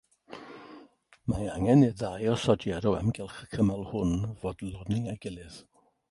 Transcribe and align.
Mae 1.33 1.49
angen 1.57 1.83
i'r 1.87 1.91
ddau 1.99 2.25
osodiad 2.35 2.87
o 2.91 2.93
amgylch 2.99 3.35
y 3.43 3.49
cymal 3.51 3.85
hwn 3.91 4.15
fodloni 4.45 4.99
ei 5.13 5.21
gilydd. 5.27 5.59